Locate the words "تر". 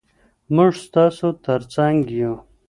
1.45-1.61